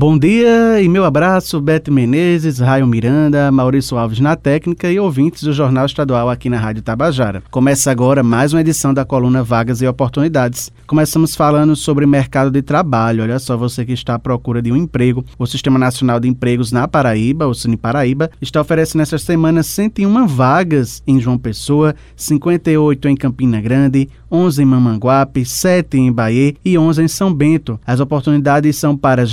Bom 0.00 0.18
dia 0.18 0.80
e 0.80 0.88
meu 0.88 1.04
abraço, 1.04 1.60
Beto 1.60 1.92
Menezes, 1.92 2.58
Raio 2.58 2.86
Miranda, 2.86 3.52
Maurício 3.52 3.98
Alves 3.98 4.18
na 4.18 4.34
técnica 4.34 4.90
e 4.90 4.98
ouvintes 4.98 5.42
do 5.42 5.52
Jornal 5.52 5.84
Estadual 5.84 6.30
aqui 6.30 6.48
na 6.48 6.58
Rádio 6.58 6.82
Tabajara. 6.82 7.42
Começa 7.50 7.90
agora 7.90 8.22
mais 8.22 8.54
uma 8.54 8.62
edição 8.62 8.94
da 8.94 9.04
coluna 9.04 9.42
Vagas 9.42 9.82
e 9.82 9.86
Oportunidades. 9.86 10.72
Começamos 10.86 11.36
falando 11.36 11.76
sobre 11.76 12.06
mercado 12.06 12.50
de 12.50 12.62
trabalho. 12.62 13.22
Olha 13.22 13.38
só, 13.38 13.58
você 13.58 13.84
que 13.84 13.92
está 13.92 14.14
à 14.14 14.18
procura 14.18 14.62
de 14.62 14.72
um 14.72 14.76
emprego. 14.76 15.22
O 15.38 15.46
Sistema 15.46 15.78
Nacional 15.78 16.18
de 16.18 16.26
Empregos 16.26 16.72
na 16.72 16.88
Paraíba, 16.88 17.46
o 17.46 17.52
Cine 17.52 17.76
Paraíba, 17.76 18.30
está 18.40 18.58
oferecendo 18.58 19.02
esta 19.02 19.18
semana 19.18 19.62
101 19.62 20.26
vagas 20.26 21.02
em 21.06 21.20
João 21.20 21.36
Pessoa, 21.36 21.94
58 22.16 23.06
em 23.06 23.14
Campina 23.14 23.60
Grande, 23.60 24.08
11 24.32 24.62
em 24.62 24.64
Mamanguape, 24.64 25.44
7 25.44 25.98
em 25.98 26.10
Bahia 26.10 26.54
e 26.64 26.78
11 26.78 27.02
em 27.02 27.08
São 27.08 27.34
Bento. 27.34 27.78
As 27.86 28.00
oportunidades 28.00 28.76
são 28.76 28.96
para 28.96 29.26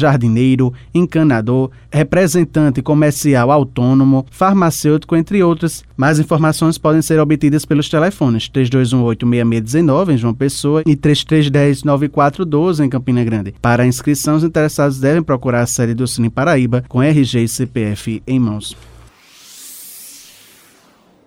jardineiro, 0.57 0.73
encanador, 0.93 1.69
representante 1.91 2.81
comercial 2.81 3.51
autônomo, 3.51 4.25
farmacêutico, 4.31 5.15
entre 5.15 5.43
outras. 5.43 5.83
Mais 5.95 6.19
informações 6.19 6.77
podem 6.77 7.01
ser 7.01 7.19
obtidas 7.19 7.65
pelos 7.65 7.89
telefones 7.89 8.49
3218-6619 8.49 10.13
em 10.13 10.17
João 10.17 10.33
Pessoa 10.33 10.83
e 10.85 10.95
3310-9412 10.95 12.83
em 12.83 12.89
Campina 12.89 13.23
Grande. 13.23 13.53
Para 13.61 13.85
inscrição, 13.85 14.35
os 14.35 14.43
interessados 14.43 14.99
devem 14.99 15.23
procurar 15.23 15.61
a 15.61 15.67
sede 15.67 15.93
do 15.93 16.07
Cine 16.07 16.29
Paraíba 16.29 16.83
com 16.87 17.01
RG 17.01 17.43
e 17.43 17.47
CPF 17.47 18.21
em 18.25 18.39
mãos. 18.39 18.75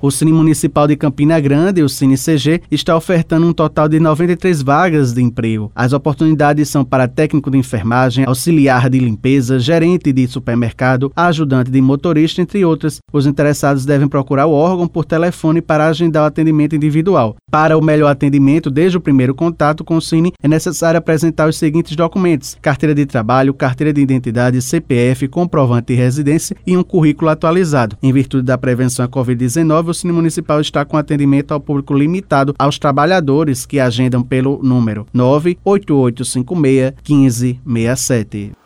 O 0.00 0.12
Cine 0.12 0.32
Municipal 0.32 0.86
de 0.86 0.94
Campina 0.94 1.40
Grande, 1.40 1.82
o 1.82 1.88
Cine 1.88 2.14
CG, 2.16 2.62
está 2.70 2.96
ofertando 2.96 3.48
um 3.48 3.52
total 3.52 3.88
de 3.88 3.98
93 3.98 4.62
vagas 4.62 5.12
de 5.12 5.20
emprego. 5.20 5.72
As 5.74 5.92
oportunidades 5.92 6.68
são 6.68 6.84
para 6.84 7.08
técnico 7.08 7.50
de 7.50 7.58
enfermagem, 7.58 8.24
auxiliar 8.24 8.88
de 8.88 9.00
limpeza, 9.00 9.58
gerente 9.58 10.12
de 10.12 10.28
supermercado, 10.28 11.10
ajudante 11.16 11.72
de 11.72 11.80
motorista, 11.80 12.40
entre 12.40 12.64
outras. 12.64 12.98
Os 13.12 13.26
interessados 13.26 13.84
devem 13.84 14.06
procurar 14.06 14.46
o 14.46 14.52
órgão 14.52 14.86
por 14.86 15.04
telefone 15.04 15.60
para 15.60 15.88
agendar 15.88 16.22
o 16.22 16.26
atendimento 16.26 16.76
individual. 16.76 17.34
Para 17.50 17.76
o 17.76 17.82
melhor 17.82 18.08
atendimento, 18.08 18.70
desde 18.70 18.96
o 18.96 19.00
primeiro 19.00 19.34
contato 19.34 19.82
com 19.82 19.96
o 19.96 20.02
Cine, 20.02 20.32
é 20.40 20.46
necessário 20.46 20.98
apresentar 20.98 21.48
os 21.48 21.56
seguintes 21.56 21.96
documentos: 21.96 22.56
carteira 22.62 22.94
de 22.94 23.04
trabalho, 23.04 23.52
carteira 23.52 23.92
de 23.92 24.00
identidade, 24.00 24.62
CPF, 24.62 25.26
comprovante 25.26 25.88
de 25.88 25.94
residência 25.94 26.56
e 26.64 26.76
um 26.76 26.84
currículo 26.84 27.30
atualizado. 27.30 27.96
Em 28.00 28.12
virtude 28.12 28.44
da 28.44 28.56
prevenção 28.56 29.04
à 29.04 29.08
Covid-19, 29.08 29.87
o 29.90 29.94
Cine 29.94 30.12
Municipal 30.12 30.60
está 30.60 30.84
com 30.84 30.96
atendimento 30.96 31.52
ao 31.52 31.60
público 31.60 31.94
limitado 31.94 32.54
aos 32.58 32.78
trabalhadores 32.78 33.66
que 33.66 33.80
agendam 33.80 34.22
pelo 34.22 34.60
número 34.62 35.06
98856 35.12 36.94
1567. 37.08 38.57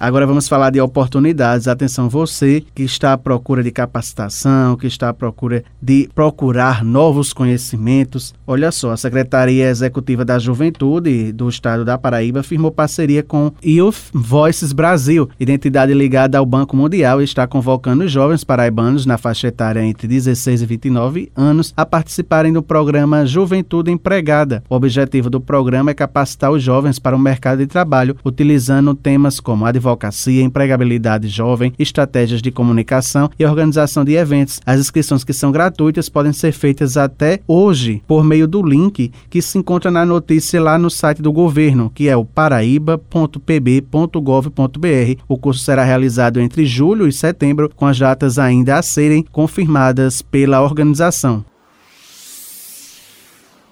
Agora 0.00 0.26
vamos 0.26 0.48
falar 0.48 0.70
de 0.70 0.80
oportunidades. 0.80 1.68
Atenção, 1.68 2.08
você 2.08 2.64
que 2.74 2.84
está 2.84 3.12
à 3.12 3.18
procura 3.18 3.62
de 3.62 3.70
capacitação, 3.70 4.74
que 4.74 4.86
está 4.86 5.10
à 5.10 5.12
procura 5.12 5.62
de 5.80 6.08
procurar 6.14 6.82
novos 6.82 7.34
conhecimentos. 7.34 8.32
Olha 8.46 8.72
só, 8.72 8.92
a 8.92 8.96
Secretaria 8.96 9.68
Executiva 9.68 10.24
da 10.24 10.38
Juventude 10.38 11.32
do 11.32 11.50
Estado 11.50 11.84
da 11.84 11.98
Paraíba 11.98 12.42
firmou 12.42 12.70
parceria 12.70 13.22
com 13.22 13.52
Youth 13.62 14.08
Voices 14.14 14.72
Brasil, 14.72 15.28
identidade 15.38 15.92
ligada 15.92 16.38
ao 16.38 16.46
Banco 16.46 16.74
Mundial, 16.74 17.20
e 17.20 17.24
está 17.24 17.46
convocando 17.46 18.08
jovens 18.08 18.42
paraibanos 18.42 19.04
na 19.04 19.18
faixa 19.18 19.48
etária 19.48 19.84
entre 19.84 20.08
16 20.08 20.62
e 20.62 20.66
29 20.66 21.30
anos 21.36 21.74
a 21.76 21.84
participarem 21.84 22.54
do 22.54 22.62
programa 22.62 23.26
Juventude 23.26 23.90
Empregada. 23.90 24.64
O 24.66 24.76
objetivo 24.76 25.28
do 25.28 25.42
programa 25.42 25.90
é 25.90 25.94
capacitar 25.94 26.50
os 26.50 26.62
jovens 26.62 26.98
para 26.98 27.14
o 27.14 27.18
mercado 27.18 27.58
de 27.58 27.66
trabalho, 27.66 28.16
utilizando 28.24 28.94
temas 28.94 29.38
como 29.38 29.66
advocacia 29.66 29.89
advocacia, 29.90 30.42
empregabilidade 30.42 31.28
jovem, 31.28 31.72
estratégias 31.78 32.42
de 32.42 32.50
comunicação 32.50 33.30
e 33.38 33.44
organização 33.44 34.02
de 34.04 34.14
eventos. 34.14 34.60
As 34.64 34.80
inscrições 34.80 35.22
que 35.24 35.32
são 35.32 35.52
gratuitas 35.52 36.08
podem 36.08 36.32
ser 36.32 36.52
feitas 36.52 36.96
até 36.96 37.40
hoje 37.46 38.02
por 38.06 38.24
meio 38.24 38.48
do 38.48 38.62
link 38.62 39.12
que 39.28 39.42
se 39.42 39.58
encontra 39.58 39.90
na 39.90 40.06
notícia 40.06 40.60
lá 40.60 40.78
no 40.78 40.90
site 40.90 41.22
do 41.22 41.32
governo, 41.32 41.90
que 41.94 42.08
é 42.08 42.16
o 42.16 42.24
paraíba.pb.gov.br. 42.24 45.22
O 45.28 45.36
curso 45.36 45.64
será 45.64 45.84
realizado 45.84 46.40
entre 46.40 46.64
julho 46.66 47.06
e 47.06 47.12
setembro, 47.12 47.70
com 47.74 47.86
as 47.86 47.98
datas 47.98 48.38
ainda 48.38 48.78
a 48.78 48.82
serem 48.82 49.24
confirmadas 49.30 50.22
pela 50.22 50.62
organização. 50.62 51.44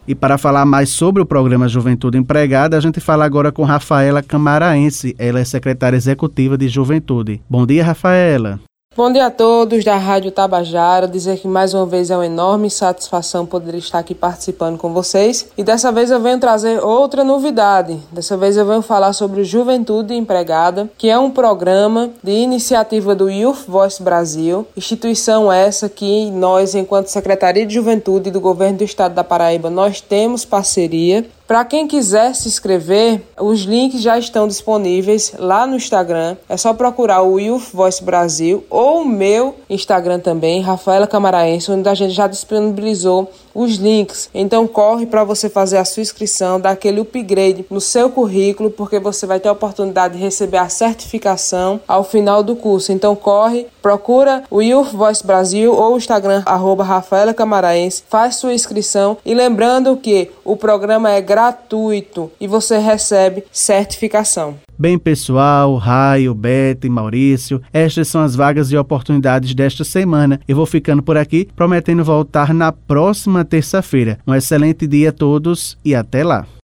E 0.09 0.15
para 0.15 0.39
falar 0.39 0.65
mais 0.65 0.89
sobre 0.89 1.21
o 1.21 1.27
programa 1.27 1.69
Juventude 1.69 2.17
Empregada, 2.17 2.79
a 2.79 2.81
gente 2.81 2.99
fala 2.99 3.27
agora 3.27 3.53
com 3.53 3.63
Rafaela 3.63 4.23
Camaraense. 4.23 5.15
Ela 5.19 5.39
é 5.39 5.45
secretária 5.45 5.99
executiva 5.99 6.57
de 6.57 6.67
Juventude. 6.67 7.43
Bom 7.47 7.67
dia, 7.67 7.85
Rafaela. 7.85 8.59
Bom 8.99 9.13
dia 9.13 9.27
a 9.27 9.31
todos 9.31 9.85
da 9.85 9.97
Rádio 9.97 10.33
Tabajara. 10.33 11.07
Dizer 11.07 11.39
que 11.39 11.47
mais 11.47 11.73
uma 11.73 11.87
vez 11.87 12.11
é 12.11 12.17
uma 12.17 12.27
enorme 12.27 12.69
satisfação 12.69 13.47
poder 13.47 13.77
estar 13.77 14.01
aqui 14.01 14.13
participando 14.13 14.77
com 14.77 14.93
vocês. 14.93 15.47
E 15.57 15.63
dessa 15.63 15.93
vez 15.93 16.11
eu 16.11 16.19
venho 16.19 16.41
trazer 16.41 16.85
outra 16.85 17.23
novidade. 17.23 17.97
Dessa 18.11 18.37
vez 18.37 18.57
eu 18.57 18.67
venho 18.67 18.83
falar 18.83 19.13
sobre 19.13 19.45
Juventude 19.45 20.15
Empregada, 20.15 20.91
que 20.99 21.09
é 21.09 21.17
um 21.17 21.31
programa 21.31 22.11
de 22.25 22.33
iniciativa 22.33 23.15
do 23.15 23.31
Youth 23.31 23.69
Voice 23.69 24.03
Brasil, 24.03 24.67
instituição 24.77 25.53
essa 25.53 25.89
que 25.89 26.29
nós, 26.33 26.75
enquanto 26.75 27.07
Secretaria 27.07 27.65
de 27.65 27.75
Juventude 27.75 28.33
do 28.33 28.41
Governo 28.41 28.79
do 28.79 28.85
Estado 28.85 29.15
da 29.15 29.23
Paraíba, 29.23 29.71
nós 29.71 30.01
temos 30.01 30.45
parceria 30.45 31.25
para 31.49 31.65
quem 31.65 31.89
quiser 31.89 32.35
se 32.35 32.47
inscrever, 32.47 33.23
os 33.41 33.61
links 33.61 34.03
já 34.03 34.19
estão 34.19 34.47
disponíveis 34.47 35.33
lá 35.39 35.67
no 35.67 35.77
Instagram. 35.77 36.37
É 36.47 36.59
só 36.59 36.75
procurar 36.75 37.23
o 37.23 37.41
Youth 37.41 37.71
Voice 37.73 38.05
Brasil 38.05 38.67
ou 38.69 39.01
o 39.01 39.05
meu 39.07 39.57
Instagram 39.71 40.21
também, 40.21 40.61
Rafaela 40.61 41.07
Camaraense, 41.07 41.73
onde 41.73 41.89
a 41.89 41.95
gente 41.95 42.13
já 42.13 42.27
disponibilizou 42.27 43.33
os 43.55 43.77
links. 43.77 44.29
Então 44.35 44.67
corre 44.67 45.07
para 45.07 45.25
você 45.25 45.49
fazer 45.49 45.79
a 45.79 45.87
sua 45.87 46.03
inscrição, 46.03 46.61
dar 46.61 46.73
aquele 46.73 47.01
upgrade 47.01 47.65
no 47.71 47.81
seu 47.81 48.11
currículo, 48.11 48.71
porque 48.71 49.01
você 49.01 49.27
vai 49.27 49.41
ter 49.41 49.49
a 49.49 49.53
oportunidade 49.53 50.19
de 50.19 50.23
receber 50.23 50.59
a 50.59 50.69
certificação 50.69 51.81
ao 51.89 52.05
final 52.05 52.43
do 52.43 52.57
curso. 52.57 52.93
Então 52.93 53.17
corre, 53.17 53.67
procura 53.89 54.43
o 54.51 54.61
Youth 54.61 54.93
Voice 54.93 55.27
Brasil 55.27 55.73
ou 55.73 55.95
o 55.95 55.97
Instagram 55.97 56.43
arroba 56.45 56.85
Rafaela 56.85 57.33
Camaraense, 57.33 58.03
faz 58.07 58.37
sua 58.37 58.53
inscrição 58.53 59.17
e 59.25 59.35
lembrando 59.35 59.97
que 59.97 60.31
o 60.45 60.59
programa 60.59 61.11
é 61.11 61.23
gratuito 61.23 62.31
e 62.39 62.47
você 62.47 62.77
recebe 62.77 63.45
certificação. 63.51 64.57
Bem, 64.79 64.99
pessoal, 64.99 65.75
Raio, 65.77 66.35
Beto 66.35 66.87
e 66.87 66.91
Maurício, 66.91 67.63
estas 67.73 68.09
são 68.09 68.21
as 68.21 68.37
vagas 68.37 68.71
e 68.71 68.77
oportunidades 68.77 69.55
desta 69.55 69.85
semana. 69.85 70.39
Eu 70.47 70.57
vou 70.57 70.67
ficando 70.67 71.03
por 71.03 71.17
aqui, 71.17 71.49
prometendo 71.57 72.05
voltar 72.05 72.53
na 72.53 72.71
próxima 72.71 73.43
terça-feira. 73.43 74.19
Um 74.27 74.35
excelente 74.35 74.87
dia 74.87 75.09
a 75.09 75.13
todos 75.13 75.79
e 75.83 75.95
até 75.95 76.23
lá. 76.23 76.47